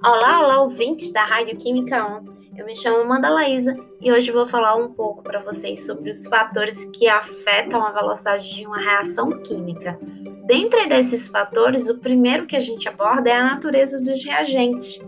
Olá, 0.00 0.40
olá, 0.44 0.62
ouvintes 0.62 1.10
da 1.10 1.24
Rádio 1.24 1.56
Química 1.56 2.06
On. 2.06 2.22
Eu 2.56 2.64
me 2.64 2.76
chamo 2.76 2.98
Amanda 2.98 3.28
Laísa 3.30 3.76
e 4.00 4.12
hoje 4.12 4.30
vou 4.30 4.46
falar 4.46 4.76
um 4.76 4.92
pouco 4.92 5.24
para 5.24 5.40
vocês 5.40 5.84
sobre 5.84 6.10
os 6.10 6.24
fatores 6.28 6.84
que 6.94 7.08
afetam 7.08 7.84
a 7.84 7.90
velocidade 7.90 8.54
de 8.54 8.64
uma 8.64 8.78
reação 8.78 9.28
química. 9.42 9.98
Dentre 10.46 10.86
desses 10.86 11.26
fatores, 11.26 11.88
o 11.88 11.98
primeiro 11.98 12.46
que 12.46 12.54
a 12.54 12.60
gente 12.60 12.88
aborda 12.88 13.28
é 13.28 13.34
a 13.34 13.42
natureza 13.42 14.00
dos 14.00 14.24
reagentes. 14.24 15.00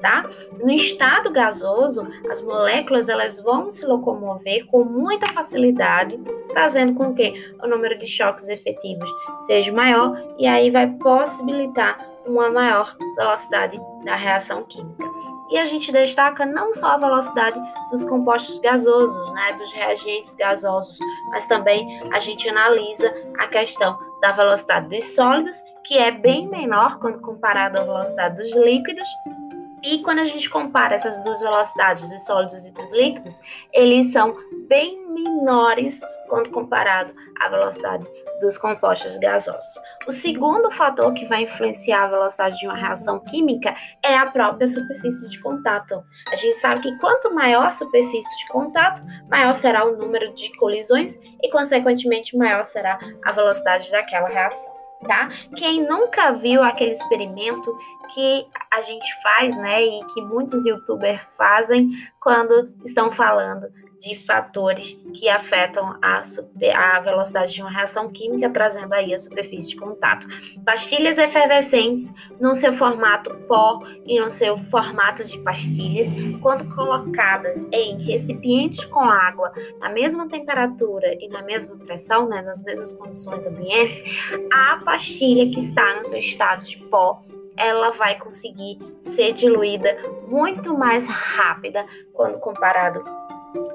Tá? 0.00 0.24
No 0.60 0.70
estado 0.70 1.30
gasoso, 1.30 2.08
as 2.30 2.40
moléculas 2.40 3.10
elas 3.10 3.38
vão 3.42 3.70
se 3.70 3.84
locomover 3.84 4.64
com 4.66 4.82
muita 4.82 5.26
facilidade, 5.26 6.18
fazendo 6.54 6.94
com 6.94 7.12
que 7.12 7.52
o 7.62 7.66
número 7.66 7.98
de 7.98 8.06
choques 8.06 8.48
efetivos 8.48 9.10
seja 9.40 9.72
maior 9.72 10.16
e 10.38 10.46
aí 10.46 10.70
vai 10.70 10.86
possibilitar 10.86 11.98
uma 12.28 12.50
maior 12.50 12.96
velocidade 13.16 13.80
da 14.04 14.14
reação 14.14 14.62
química. 14.64 15.04
E 15.50 15.56
a 15.56 15.64
gente 15.64 15.90
destaca 15.90 16.44
não 16.44 16.74
só 16.74 16.88
a 16.88 16.98
velocidade 16.98 17.58
dos 17.90 18.04
compostos 18.04 18.58
gasosos, 18.58 19.32
né, 19.32 19.54
dos 19.54 19.72
reagentes 19.72 20.34
gasosos, 20.34 20.98
mas 21.30 21.46
também 21.48 22.00
a 22.12 22.20
gente 22.20 22.48
analisa 22.48 23.12
a 23.38 23.46
questão 23.46 23.98
da 24.20 24.32
velocidade 24.32 24.88
dos 24.88 25.04
sólidos, 25.14 25.56
que 25.84 25.96
é 25.96 26.10
bem 26.10 26.46
menor 26.48 26.98
quando 26.98 27.20
comparado 27.20 27.80
à 27.80 27.84
velocidade 27.84 28.36
dos 28.36 28.54
líquidos. 28.54 29.08
E 29.82 30.02
quando 30.02 30.18
a 30.18 30.24
gente 30.24 30.50
compara 30.50 30.96
essas 30.96 31.22
duas 31.22 31.40
velocidades 31.40 32.08
dos 32.10 32.26
sólidos 32.26 32.66
e 32.66 32.72
dos 32.72 32.92
líquidos, 32.92 33.40
eles 33.72 34.12
são 34.12 34.36
bem 34.68 35.06
menores 35.08 36.00
quando 36.28 36.50
comparado 36.50 37.14
à 37.40 37.48
velocidade 37.48 38.06
dos 38.40 38.56
compostos 38.56 39.16
gasosos. 39.18 39.80
O 40.06 40.12
segundo 40.12 40.70
fator 40.70 41.12
que 41.14 41.26
vai 41.26 41.42
influenciar 41.42 42.04
a 42.04 42.08
velocidade 42.08 42.58
de 42.58 42.66
uma 42.66 42.76
reação 42.76 43.20
química 43.20 43.74
é 44.02 44.16
a 44.16 44.26
própria 44.26 44.66
superfície 44.66 45.28
de 45.28 45.40
contato. 45.40 46.02
A 46.32 46.36
gente 46.36 46.54
sabe 46.56 46.82
que 46.82 46.98
quanto 46.98 47.34
maior 47.34 47.66
a 47.66 47.70
superfície 47.70 48.36
de 48.38 48.52
contato, 48.52 49.02
maior 49.28 49.52
será 49.52 49.84
o 49.84 49.96
número 49.96 50.32
de 50.34 50.50
colisões 50.56 51.18
e, 51.42 51.50
consequentemente, 51.50 52.36
maior 52.36 52.64
será 52.64 52.98
a 53.24 53.32
velocidade 53.32 53.90
daquela 53.90 54.28
reação. 54.28 54.77
Tá? 55.06 55.30
Quem 55.56 55.86
nunca 55.86 56.32
viu 56.32 56.62
aquele 56.62 56.92
experimento 56.92 57.76
que 58.12 58.46
a 58.70 58.80
gente 58.80 59.22
faz, 59.22 59.56
né, 59.56 59.84
e 59.84 60.04
que 60.06 60.20
muitos 60.22 60.66
youtubers 60.66 61.20
fazem 61.36 61.90
quando 62.20 62.74
estão 62.84 63.10
falando 63.12 63.68
de 63.98 64.14
fatores 64.14 64.94
que 65.14 65.28
afetam 65.28 65.98
a, 66.00 66.22
a, 66.74 67.00
velocidade 67.00 67.52
de 67.52 67.60
uma 67.60 67.70
reação 67.70 68.08
química, 68.08 68.48
trazendo 68.48 68.92
aí 68.92 69.12
a 69.12 69.18
superfície 69.18 69.70
de 69.70 69.76
contato. 69.76 70.26
Pastilhas 70.64 71.18
efervescentes 71.18 72.12
no 72.40 72.54
seu 72.54 72.72
formato 72.72 73.34
pó 73.48 73.82
e 74.06 74.20
no 74.20 74.30
seu 74.30 74.56
formato 74.56 75.24
de 75.24 75.38
pastilhas, 75.40 76.08
quando 76.40 76.72
colocadas 76.74 77.66
em 77.72 78.04
recipientes 78.04 78.84
com 78.84 79.00
água 79.00 79.52
na 79.80 79.88
mesma 79.88 80.28
temperatura 80.28 81.16
e 81.20 81.28
na 81.28 81.42
mesma 81.42 81.76
pressão, 81.76 82.28
né, 82.28 82.40
nas 82.42 82.62
mesmas 82.62 82.92
condições 82.92 83.46
ambientes, 83.46 84.02
a 84.52 84.78
pastilha 84.88 85.50
que 85.50 85.60
está 85.60 85.96
no 85.96 86.04
seu 86.06 86.18
estado 86.18 86.64
de 86.64 86.78
pó 86.78 87.22
ela 87.58 87.90
vai 87.90 88.18
conseguir 88.18 88.78
ser 89.02 89.32
diluída 89.32 89.94
muito 90.26 90.72
mais 90.78 91.06
rápida 91.06 91.84
quando 92.14 92.38
comparado 92.38 93.04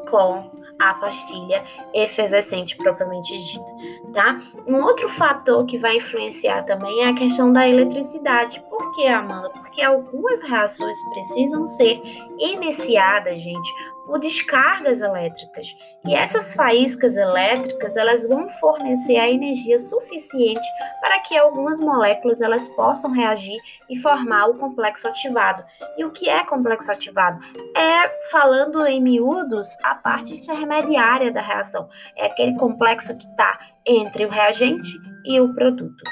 com 0.10 0.50
a 0.80 0.94
pastilha 0.96 1.64
efervescente 1.94 2.76
propriamente 2.76 3.32
dita, 3.38 4.12
tá? 4.12 4.42
Um 4.66 4.82
outro 4.82 5.08
fator 5.08 5.66
que 5.66 5.78
vai 5.78 5.98
influenciar 5.98 6.64
também 6.64 7.04
é 7.04 7.10
a 7.10 7.14
questão 7.14 7.54
da 7.54 7.68
eletricidade. 7.68 8.64
Por 8.70 8.96
que, 8.96 9.08
Amanda? 9.08 9.50
Porque 9.50 9.84
algumas 9.84 10.42
reações 10.42 10.98
precisam 11.10 11.68
ser 11.68 12.02
iniciadas, 12.40 13.40
gente, 13.40 13.74
por 14.06 14.20
descargas 14.20 15.02
elétricas. 15.02 15.68
E 16.06 16.14
essas 16.14 16.54
faíscas 16.54 17.16
elétricas, 17.16 17.96
elas 17.96 18.28
vão 18.28 18.50
fornecer 18.60 19.18
a 19.18 19.30
energia 19.30 19.80
suficiente 19.80 20.68
para 21.02 21.20
que 21.20 21.38
algumas 21.38 21.80
moléculas 21.80 22.42
elas 22.42 22.68
possam 22.70 23.12
reagir 23.12 23.58
e 23.90 23.98
formar 23.98 24.48
o 24.48 24.58
complexo 24.58 25.08
ativado. 25.08 25.64
E 25.98 26.04
o 26.04 26.12
que 26.12 26.30
é 26.30 26.44
complexo 26.44 26.92
ativado? 26.92 27.40
É, 27.76 28.10
falando 28.30 28.86
em 28.86 29.02
miúdos, 29.02 29.68
a 29.84 29.96
parte 29.96 30.34
intermediária 30.34 31.32
da 31.32 31.42
reação. 31.42 31.90
É 32.18 32.26
aquele 32.26 32.56
complexo 32.58 33.18
que 33.18 33.26
está 33.26 33.60
entre 33.86 34.26
o 34.26 34.30
reagente 34.30 34.90
e 35.26 35.40
o 35.40 35.54
produto. 35.54 36.04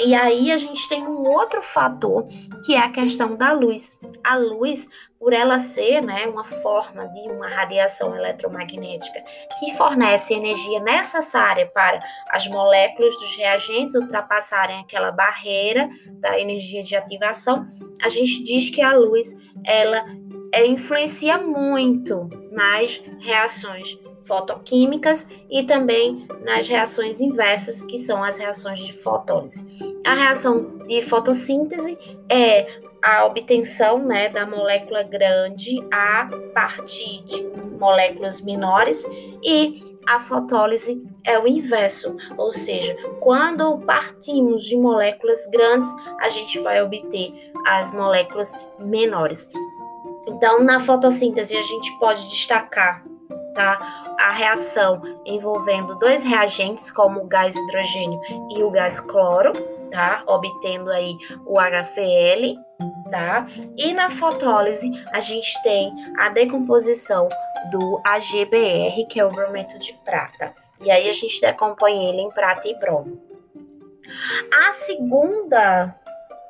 E 0.00 0.12
aí 0.12 0.50
a 0.50 0.56
gente 0.56 0.88
tem 0.88 1.06
um 1.06 1.22
outro 1.22 1.62
fator 1.62 2.26
que 2.66 2.74
é 2.74 2.78
a 2.78 2.90
questão 2.90 3.36
da 3.36 3.52
luz. 3.52 3.98
A 4.24 4.36
luz, 4.36 4.88
por 5.24 5.32
ela 5.32 5.58
ser 5.58 6.02
né, 6.02 6.26
uma 6.26 6.44
forma 6.44 7.08
de 7.08 7.32
uma 7.32 7.48
radiação 7.48 8.14
eletromagnética 8.14 9.24
que 9.58 9.74
fornece 9.74 10.34
energia 10.34 10.80
necessária 10.80 11.64
para 11.64 11.98
as 12.28 12.46
moléculas 12.46 13.14
dos 13.14 13.34
reagentes 13.34 13.94
ultrapassarem 13.94 14.80
aquela 14.80 15.10
barreira 15.10 15.88
da 16.20 16.38
energia 16.38 16.82
de 16.82 16.94
ativação, 16.94 17.64
a 18.02 18.10
gente 18.10 18.44
diz 18.44 18.68
que 18.68 18.82
a 18.82 18.94
luz 18.94 19.34
ela 19.64 20.04
é, 20.52 20.66
influencia 20.66 21.38
muito 21.38 22.28
nas 22.52 23.02
reações 23.20 23.98
fotoquímicas 24.24 25.26
e 25.50 25.62
também 25.62 26.28
nas 26.44 26.68
reações 26.68 27.22
inversas, 27.22 27.82
que 27.82 27.96
são 27.96 28.22
as 28.22 28.36
reações 28.36 28.80
de 28.80 28.92
fotólise. 28.92 29.66
A 30.04 30.14
reação 30.14 30.78
de 30.86 31.00
fotossíntese 31.00 31.98
é 32.28 32.83
a 33.04 33.26
obtenção 33.26 33.98
né, 33.98 34.30
da 34.30 34.46
molécula 34.46 35.02
grande 35.02 35.78
a 35.92 36.26
partir 36.54 37.22
de 37.24 37.44
moléculas 37.78 38.40
menores 38.40 39.06
e 39.42 39.94
a 40.08 40.20
fotólise 40.20 41.02
é 41.22 41.38
o 41.38 41.46
inverso, 41.46 42.16
ou 42.38 42.50
seja, 42.50 42.96
quando 43.20 43.78
partimos 43.80 44.64
de 44.64 44.76
moléculas 44.76 45.46
grandes, 45.48 45.88
a 46.20 46.30
gente 46.30 46.58
vai 46.60 46.82
obter 46.82 47.32
as 47.66 47.92
moléculas 47.92 48.52
menores. 48.78 49.50
Então, 50.26 50.62
na 50.62 50.80
fotossíntese, 50.80 51.56
a 51.56 51.62
gente 51.62 51.98
pode 51.98 52.26
destacar 52.30 53.04
tá? 53.54 53.78
A 54.18 54.32
reação 54.32 55.00
envolvendo 55.24 55.94
dois 55.98 56.22
reagentes, 56.22 56.90
como 56.90 57.20
o 57.20 57.26
gás 57.26 57.54
hidrogênio 57.54 58.20
e 58.50 58.62
o 58.62 58.70
gás 58.70 59.00
cloro, 59.00 59.52
tá? 59.94 60.24
Obtendo 60.26 60.90
aí 60.90 61.16
o 61.46 61.56
HCl, 61.60 62.58
tá? 63.12 63.46
E 63.76 63.92
na 63.92 64.10
fotólise 64.10 64.90
a 65.12 65.20
gente 65.20 65.62
tem 65.62 65.92
a 66.18 66.30
decomposição 66.30 67.28
do 67.70 68.02
AgBr, 68.04 69.06
que 69.08 69.20
é 69.20 69.24
o 69.24 69.30
brometo 69.30 69.78
de 69.78 69.94
prata. 70.04 70.52
E 70.80 70.90
aí 70.90 71.08
a 71.08 71.12
gente 71.12 71.40
decompõe 71.40 72.08
ele 72.08 72.22
em 72.22 72.30
prata 72.30 72.66
e 72.66 72.74
bromo. 72.74 73.22
A 74.52 74.72
segunda 74.72 75.94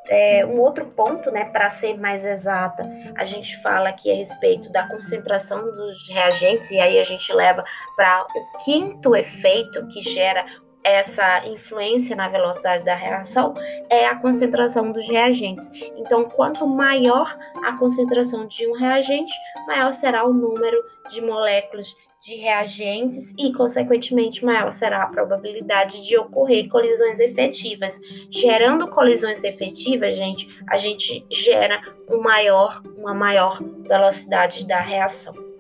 é, 0.08 0.44
um 0.44 0.60
outro 0.60 0.86
ponto, 0.86 1.30
né, 1.30 1.44
para 1.44 1.68
ser 1.68 1.98
mais 1.98 2.24
exata, 2.24 2.86
a 3.16 3.24
gente 3.24 3.60
fala 3.62 3.88
aqui 3.88 4.10
a 4.10 4.14
respeito 4.14 4.70
da 4.70 4.88
concentração 4.88 5.64
dos 5.64 6.08
reagentes, 6.08 6.70
e 6.70 6.78
aí 6.78 6.98
a 6.98 7.02
gente 7.02 7.32
leva 7.32 7.64
para 7.96 8.22
o 8.22 8.64
quinto 8.64 9.14
efeito 9.16 9.86
que 9.88 10.00
gera 10.00 10.44
essa 10.84 11.46
influência 11.46 12.14
na 12.14 12.28
velocidade 12.28 12.84
da 12.84 12.94
reação 12.94 13.54
é 13.88 14.06
a 14.06 14.16
concentração 14.16 14.92
dos 14.92 15.08
reagentes. 15.08 15.68
Então, 15.96 16.28
quanto 16.28 16.66
maior 16.66 17.36
a 17.64 17.72
concentração 17.78 18.46
de 18.46 18.66
um 18.66 18.74
reagente, 18.74 19.32
maior 19.66 19.94
será 19.94 20.26
o 20.26 20.32
número 20.34 20.76
de 21.08 21.22
moléculas 21.22 21.88
de 22.20 22.36
reagentes 22.36 23.34
e, 23.38 23.52
consequentemente, 23.52 24.44
maior 24.44 24.70
será 24.70 25.02
a 25.02 25.08
probabilidade 25.08 26.06
de 26.06 26.16
ocorrer 26.16 26.68
colisões 26.68 27.18
efetivas. 27.18 28.00
Gerando 28.30 28.88
colisões 28.88 29.42
efetivas, 29.42 30.16
gente, 30.16 30.48
a 30.68 30.78
gente 30.78 31.26
gera 31.30 31.80
um 32.08 32.20
maior, 32.20 32.82
uma 32.96 33.14
maior 33.14 33.62
velocidade 33.86 34.66
da 34.66 34.80
reação. 34.80 35.53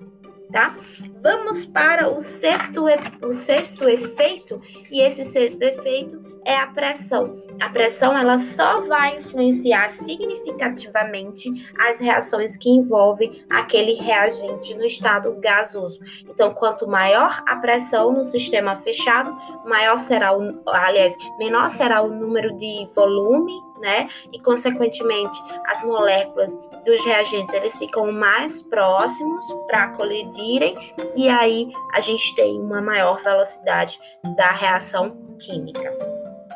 Tá? 0.54 0.78
Vamos 1.20 1.66
para 1.66 2.08
o 2.14 2.20
sexto, 2.20 2.84
o 3.20 3.32
sexto 3.32 3.88
efeito, 3.88 4.62
e 4.88 5.00
esse 5.00 5.24
sexto 5.24 5.60
efeito 5.60 6.22
é 6.44 6.56
a 6.56 6.68
pressão. 6.68 7.42
A 7.60 7.68
pressão 7.70 8.16
ela 8.16 8.38
só 8.38 8.82
vai 8.82 9.18
influenciar 9.18 9.88
significativamente 9.88 11.50
as 11.76 11.98
reações 11.98 12.56
que 12.56 12.70
envolvem 12.70 13.44
aquele 13.50 13.94
reagente 13.94 14.76
no 14.76 14.84
estado 14.84 15.34
gasoso. 15.40 15.98
Então, 16.28 16.54
quanto 16.54 16.86
maior 16.86 17.42
a 17.48 17.56
pressão 17.56 18.12
no 18.12 18.24
sistema 18.24 18.76
fechado, 18.76 19.36
maior 19.66 19.98
será 19.98 20.38
o, 20.38 20.62
aliás, 20.68 21.16
menor 21.36 21.68
será 21.68 22.00
o 22.00 22.10
número 22.10 22.56
de 22.58 22.88
volume, 22.94 23.52
né? 23.84 24.08
E 24.32 24.40
consequentemente, 24.40 25.38
as 25.66 25.84
moléculas 25.84 26.58
dos 26.86 27.04
reagentes 27.04 27.54
eles 27.54 27.78
ficam 27.78 28.10
mais 28.10 28.62
próximos 28.62 29.44
para 29.66 29.88
colidirem 29.88 30.74
e 31.14 31.28
aí 31.28 31.70
a 31.92 32.00
gente 32.00 32.34
tem 32.34 32.58
uma 32.58 32.80
maior 32.80 33.22
velocidade 33.22 34.00
da 34.36 34.50
reação 34.52 35.14
química. 35.38 35.92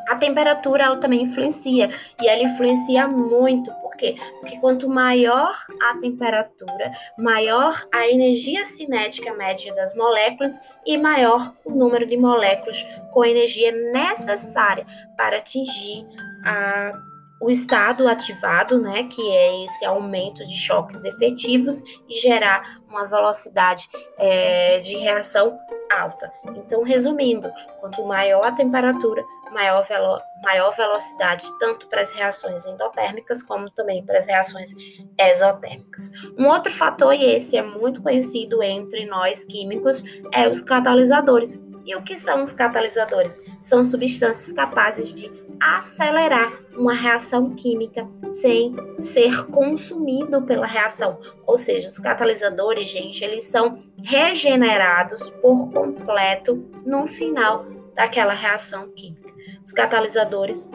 A 0.09 0.17
temperatura 0.17 0.85
ela 0.85 0.97
também 0.97 1.25
influencia 1.25 1.91
e 2.21 2.27
ela 2.27 2.43
influencia 2.43 3.07
muito 3.07 3.71
quê? 3.99 4.17
Porque 4.41 4.59
quanto 4.59 4.89
maior 4.89 5.55
a 5.83 5.99
temperatura, 6.01 6.93
maior 7.19 7.87
a 7.93 8.09
energia 8.09 8.65
cinética 8.65 9.35
média 9.35 9.75
das 9.75 9.95
moléculas 9.95 10.59
e 10.87 10.97
maior 10.97 11.55
o 11.65 11.71
número 11.73 12.07
de 12.07 12.17
moléculas 12.17 12.83
com 13.13 13.25
energia 13.25 13.73
necessária 13.93 14.87
para 15.17 15.39
atingir 15.39 16.07
a 16.45 16.93
o 17.41 17.51
estado 17.51 18.09
ativado, 18.09 18.81
né, 18.81 19.05
que 19.05 19.23
é 19.31 19.65
esse 19.65 19.85
aumento 19.85 20.45
de 20.45 20.57
choques 20.57 21.05
efetivos 21.05 21.83
e 22.09 22.15
gerar 22.21 22.81
uma 22.89 23.07
velocidade 23.07 23.89
é, 24.17 24.79
de 24.81 24.97
reação 24.97 25.57
alta. 25.91 26.33
Então, 26.57 26.83
resumindo, 26.83 27.51
quanto 27.81 28.05
maior 28.05 28.45
a 28.45 28.53
temperatura, 28.53 29.25
maior, 29.53 29.87
velo 29.87 30.21
maior 30.43 30.75
velocidade, 30.75 31.47
tanto 31.59 31.87
para 31.89 32.03
as 32.03 32.13
reações 32.13 32.67
endotérmicas 32.67 33.43
como 33.43 33.71
também 33.71 34.05
para 34.05 34.19
as 34.19 34.27
reações 34.27 34.75
exotérmicas. 35.19 36.11
Um 36.37 36.47
outro 36.47 36.73
fator, 36.73 37.15
e 37.15 37.25
esse 37.25 37.57
é 37.57 37.63
muito 37.63 38.03
conhecido 38.03 38.63
entre 38.63 39.07
nós 39.07 39.45
químicos, 39.45 40.03
é 40.33 40.49
os 40.49 40.61
catalisadores. 40.63 41.67
E 41.85 41.97
o 41.97 42.03
que 42.03 42.15
são 42.15 42.43
os 42.43 42.53
catalisadores? 42.53 43.41
São 43.61 43.83
substâncias 43.83 44.53
capazes 44.53 45.13
de 45.13 45.48
acelerar 45.61 46.53
uma 46.77 46.95
reação 46.95 47.55
química 47.55 48.09
sem 48.31 48.75
ser 49.01 49.47
consumido 49.47 50.43
pela 50.47 50.67
reação. 50.67 51.17
Ou 51.47 51.59
seja, 51.59 51.89
os 51.89 51.99
catalisadores, 51.99 52.89
gente, 52.89 53.25
eles 53.25 53.45
são 53.45 53.83
regenerados 54.03 55.29
por 55.43 55.71
completo 55.71 56.57
no 56.85 57.07
final 57.07 57.67
daquela 57.95 58.33
reação 58.33 58.91
química. 58.93 59.33
Os 59.65 59.73
catalisadores 59.73 60.71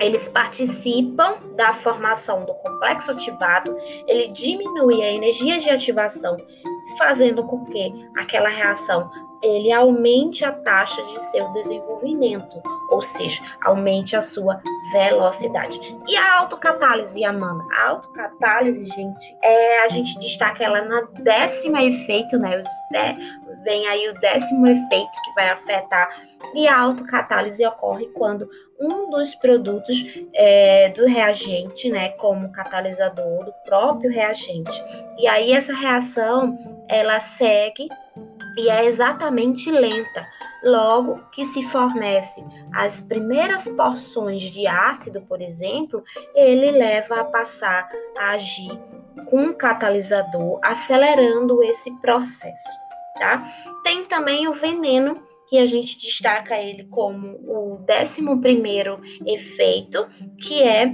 eles 0.00 0.28
participam 0.28 1.36
da 1.54 1.72
formação 1.72 2.44
do 2.44 2.52
complexo 2.54 3.12
ativado, 3.12 3.76
ele 4.06 4.28
diminui 4.28 5.02
a 5.02 5.10
energia 5.10 5.58
de 5.58 5.70
ativação, 5.70 6.36
fazendo 6.98 7.44
com 7.44 7.64
que 7.66 7.92
aquela 8.16 8.48
reação 8.48 9.10
ele 9.42 9.72
aumente 9.72 10.44
a 10.44 10.52
taxa 10.52 11.02
de 11.02 11.20
seu 11.30 11.48
desenvolvimento, 11.52 12.60
ou 12.90 13.02
seja, 13.02 13.42
aumente 13.62 14.16
a 14.16 14.22
sua 14.22 14.60
velocidade. 14.92 15.78
E 16.06 16.16
a 16.16 16.38
autocatálise, 16.38 17.24
Amanda? 17.24 17.64
A 17.72 17.88
autocatálise, 17.90 18.86
gente, 18.86 19.36
é 19.42 19.84
a 19.84 19.88
gente 19.88 20.18
destaca 20.18 20.64
ela 20.64 20.82
na 20.82 21.02
décima 21.20 21.82
efeito, 21.82 22.38
né? 22.38 22.62
Vem 23.64 23.86
aí 23.88 24.08
o 24.08 24.14
décimo 24.14 24.66
efeito 24.66 25.22
que 25.24 25.34
vai 25.34 25.50
afetar. 25.50 26.08
E 26.54 26.68
a 26.68 26.78
autocatálise 26.78 27.64
ocorre 27.66 28.06
quando 28.08 28.48
um 28.78 29.10
dos 29.10 29.34
produtos 29.34 29.96
é, 30.34 30.90
do 30.90 31.06
reagente, 31.06 31.88
né, 31.88 32.10
como 32.10 32.52
catalisador 32.52 33.44
do 33.44 33.52
próprio 33.64 34.10
reagente. 34.10 34.82
E 35.18 35.26
aí 35.26 35.52
essa 35.52 35.74
reação, 35.74 36.56
ela 36.88 37.18
segue 37.18 37.88
e 38.56 38.70
é 38.70 38.84
exatamente 38.86 39.70
lenta. 39.70 40.26
Logo 40.62 41.20
que 41.30 41.44
se 41.44 41.62
fornece 41.66 42.44
as 42.72 43.02
primeiras 43.02 43.68
porções 43.68 44.44
de 44.44 44.66
ácido, 44.66 45.20
por 45.22 45.40
exemplo, 45.40 46.02
ele 46.34 46.70
leva 46.70 47.20
a 47.20 47.24
passar 47.24 47.88
a 48.18 48.30
agir 48.30 48.70
com 49.26 49.42
um 49.42 49.52
catalisador, 49.52 50.58
acelerando 50.62 51.62
esse 51.62 51.90
processo, 52.00 52.68
tá? 53.18 53.46
Tem 53.84 54.04
também 54.04 54.48
o 54.48 54.52
veneno, 54.52 55.14
que 55.48 55.58
a 55.58 55.66
gente 55.66 55.96
destaca 55.96 56.60
ele 56.60 56.84
como 56.84 57.38
o 57.46 57.78
décimo 57.86 58.40
primeiro 58.40 59.00
efeito, 59.24 60.06
que 60.40 60.62
é 60.62 60.92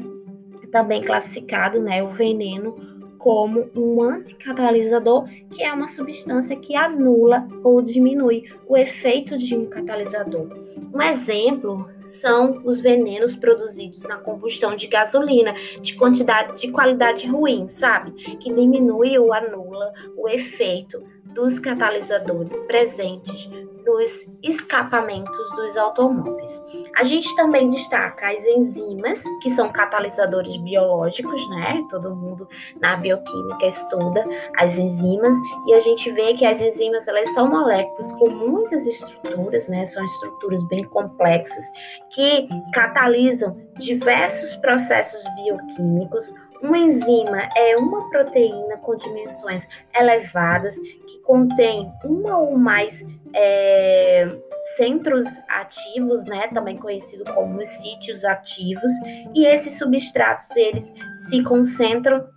também 0.70 1.02
classificado, 1.02 1.80
né, 1.80 2.02
o 2.02 2.08
veneno 2.08 2.91
como 3.22 3.70
um 3.76 4.02
anticatalisador, 4.02 5.28
que 5.54 5.62
é 5.62 5.72
uma 5.72 5.86
substância 5.86 6.56
que 6.56 6.74
anula 6.74 7.46
ou 7.62 7.80
diminui 7.80 8.44
o 8.66 8.76
efeito 8.76 9.38
de 9.38 9.56
um 9.56 9.66
catalisador. 9.66 10.48
Um 10.92 11.00
exemplo 11.00 11.88
são 12.04 12.60
os 12.64 12.80
venenos 12.80 13.36
produzidos 13.36 14.04
na 14.04 14.16
combustão 14.16 14.74
de 14.74 14.88
gasolina, 14.88 15.54
de 15.80 15.94
quantidade 15.94 16.60
de 16.60 16.72
qualidade 16.72 17.26
ruim, 17.28 17.68
sabe? 17.68 18.10
Que 18.38 18.52
diminui 18.52 19.16
ou 19.16 19.32
anula 19.32 19.92
o 20.16 20.28
efeito 20.28 21.02
dos 21.34 21.58
catalisadores 21.58 22.58
presentes 22.60 23.48
nos 23.84 24.28
escapamentos 24.42 25.50
dos 25.56 25.76
automóveis. 25.76 26.62
A 26.96 27.02
gente 27.04 27.34
também 27.36 27.68
destaca 27.68 28.28
as 28.30 28.46
enzimas, 28.46 29.22
que 29.42 29.50
são 29.50 29.70
catalisadores 29.70 30.56
biológicos, 30.58 31.48
né? 31.50 31.82
Todo 31.90 32.14
mundo 32.14 32.48
na 32.80 32.96
bioquímica 32.96 33.66
estuda 33.66 34.24
as 34.56 34.78
enzimas 34.78 35.34
e 35.66 35.74
a 35.74 35.78
gente 35.78 36.10
vê 36.12 36.34
que 36.34 36.44
as 36.44 36.60
enzimas 36.60 37.06
elas 37.08 37.28
são 37.34 37.48
moléculas 37.48 38.12
com 38.12 38.30
muitas 38.30 38.86
estruturas, 38.86 39.68
né? 39.68 39.84
São 39.84 40.04
estruturas 40.04 40.62
bem 40.68 40.84
complexas 40.84 41.64
que 42.10 42.48
catalisam 42.72 43.56
diversos 43.78 44.56
processos 44.56 45.22
bioquímicos 45.34 46.32
uma 46.62 46.78
enzima 46.78 47.48
é 47.56 47.76
uma 47.76 48.08
proteína 48.08 48.76
com 48.76 48.96
dimensões 48.96 49.66
elevadas 49.94 50.78
que 50.78 51.18
contém 51.22 51.92
uma 52.04 52.38
ou 52.38 52.56
mais 52.56 53.04
é, 53.34 54.28
centros 54.76 55.26
ativos, 55.48 56.24
né, 56.24 56.48
também 56.48 56.76
conhecido 56.76 57.24
como 57.34 57.60
os 57.60 57.68
sítios 57.68 58.24
ativos, 58.24 58.92
e 59.34 59.44
esses 59.44 59.76
substratos 59.76 60.54
eles 60.56 60.94
se 61.28 61.42
concentram 61.42 62.28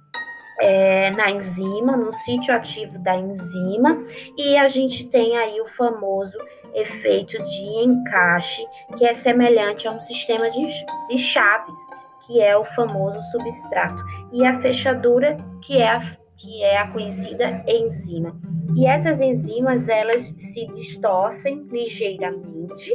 é, 0.60 1.12
na 1.12 1.30
enzima, 1.30 1.95
no 1.95 2.12
sítio 2.12 2.56
ativo 2.56 2.98
da 3.00 3.16
enzima, 3.16 4.04
e 4.36 4.57
a 4.57 4.68
gente 4.68 5.07
tem 5.07 5.38
aí 5.38 5.62
o 5.62 5.68
famoso 5.68 6.38
efeito 6.74 7.42
de 7.44 7.83
encaixe, 7.83 8.66
que 8.98 9.06
é 9.06 9.13
semelhante 9.13 9.88
a 9.88 9.92
um 9.92 10.00
sistema 10.00 10.50
de, 10.50 10.66
de 11.10 11.18
chaves 11.18 11.77
que 12.25 12.42
é 12.42 12.57
o 12.57 12.66
famoso 12.66 13.19
substrato, 13.31 14.04
e 14.31 14.45
a 14.45 14.60
fechadura, 14.60 15.38
que 15.62 15.77
é 15.77 15.89
a, 15.89 16.01
que 16.36 16.63
é 16.63 16.77
a 16.77 16.92
conhecida 16.92 17.63
enzima. 17.68 18.36
E 18.75 18.86
essas 18.86 19.22
enzimas, 19.22 19.88
elas 19.88 20.36
se 20.39 20.68
distorcem 20.74 21.68
ligeiramente 21.72 22.92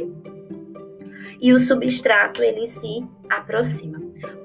e 1.39 1.53
o 1.53 1.59
substrato 1.59 2.43
ele 2.43 2.67
se 2.67 3.03
aproxima. 3.29 4.00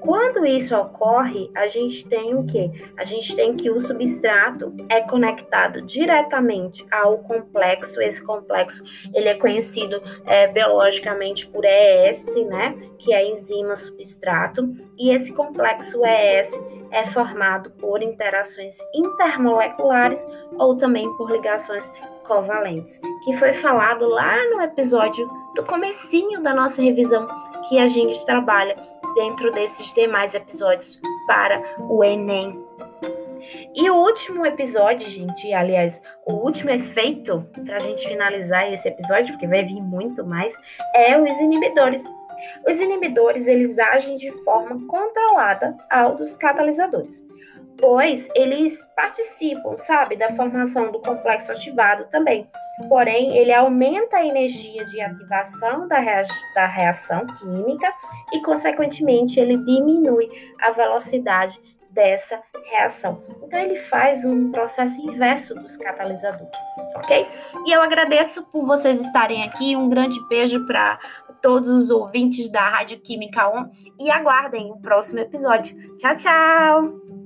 Quando 0.07 0.47
isso 0.47 0.77
ocorre, 0.77 1.51
a 1.53 1.67
gente 1.67 2.07
tem 2.07 2.33
o 2.37 2.45
que? 2.45 2.71
A 2.97 3.05
gente 3.05 3.35
tem 3.35 3.57
que 3.57 3.69
o 3.69 3.81
substrato 3.81 4.73
é 4.89 5.01
conectado 5.01 5.83
diretamente 5.83 6.87
ao 6.93 7.19
complexo. 7.19 8.01
Esse 8.01 8.25
complexo 8.25 8.85
ele 9.13 9.29
é 9.29 9.35
conhecido 9.35 10.01
é, 10.25 10.47
biologicamente 10.47 11.49
por 11.49 11.65
ES, 11.65 12.37
né? 12.47 12.77
Que 13.01 13.13
é 13.13 13.29
enzima 13.29 13.75
substrato. 13.75 14.73
E 14.97 15.11
esse 15.11 15.35
complexo 15.35 16.01
ES 16.07 16.53
é 16.93 17.05
formado 17.07 17.73
por 17.73 18.01
interações 18.01 18.79
intermoleculares 18.95 20.25
ou 20.57 20.77
também 20.77 21.13
por 21.17 21.33
ligações 21.33 21.91
covalentes, 22.23 23.01
que 23.25 23.33
foi 23.35 23.55
falado 23.55 24.07
lá 24.07 24.37
no 24.51 24.61
episódio 24.61 25.29
do 25.57 25.65
comecinho 25.65 26.41
da 26.41 26.55
nossa 26.55 26.81
revisão 26.81 27.27
que 27.69 27.79
a 27.79 27.89
gente 27.89 28.25
trabalha 28.25 28.77
dentro 29.17 29.51
desses 29.51 29.93
demais 29.95 30.35
episódios 30.35 31.01
para 31.27 31.61
o 31.81 32.05
Enem. 32.05 32.65
E 33.75 33.89
o 33.91 33.97
último 33.97 34.45
episódio, 34.45 35.09
gente, 35.09 35.53
aliás, 35.53 36.03
o 36.25 36.35
último 36.35 36.71
efeito, 36.71 37.45
para 37.65 37.77
a 37.77 37.81
gente 37.81 38.07
finalizar 38.07 38.73
esse 38.73 38.89
episódio, 38.89 39.33
porque 39.33 39.47
vai 39.47 39.65
vir 39.65 39.81
muito 39.81 40.25
mais, 40.25 40.55
é 40.95 41.19
os 41.19 41.41
inibidores. 41.41 42.05
Os 42.69 42.79
inibidores, 42.81 43.47
eles 43.49 43.79
agem 43.79 44.17
de 44.17 44.31
forma 44.45 44.87
controlada 44.87 45.77
ao 45.91 46.17
dos 46.17 46.37
catalisadores 46.37 47.25
pois 47.79 48.29
eles 48.35 48.83
participam, 48.97 49.77
sabe, 49.77 50.17
da 50.17 50.35
formação 50.35 50.91
do 50.91 51.01
complexo 51.01 51.53
ativado 51.53 52.07
também. 52.11 52.49
Porém, 52.89 53.37
ele 53.37 53.53
aumenta 53.53 54.19
a 54.19 54.27
energia 54.27 54.85
de 54.85 55.01
ativação 55.01 55.89
da, 55.89 55.99
rea 55.99 56.25
da 56.55 56.67
reação 56.67 57.27
química 57.27 57.93
e, 58.33 58.43
consequentemente, 58.43 59.41
ele 59.41 59.57
diminui 59.59 60.29
a 60.61 60.71
velocidade 60.71 61.59
dessa 61.91 62.43
reação. 62.67 63.23
Então, 63.43 63.59
ele 63.59 63.77
faz 63.77 64.27
um 64.27 64.51
processo 64.51 65.01
inverso 65.01 65.55
dos 65.55 65.79
catalisadores, 65.79 66.59
ok? 66.95 67.27
E 67.65 67.73
eu 67.75 67.81
agradeço 67.81 68.45
por 68.53 68.67
vocês 68.67 69.01
estarem 69.01 69.45
aqui. 69.45 69.75
Um 69.75 69.89
grande 69.89 70.19
beijo 70.29 70.67
para 70.67 70.99
todos 71.41 71.71
os 71.71 71.91
ouvintes 71.91 72.51
da 72.51 72.69
Rádio 72.69 73.01
Química 73.01 73.49
On 73.49 73.71
e 73.99 74.11
aguardem 74.11 74.71
o 74.71 74.77
próximo 74.77 75.21
episódio. 75.21 75.75
Tchau, 75.97 76.17
tchau! 76.17 77.26